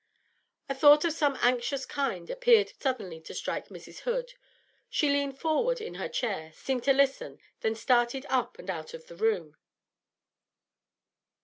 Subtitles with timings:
[0.67, 3.99] A thought of some anxious kind appeared suddenly to strike Mrs.
[3.99, 4.33] Hood;
[4.89, 9.05] she leaned forward in her chair, seemed to listen, then started up and out of
[9.05, 9.55] the room.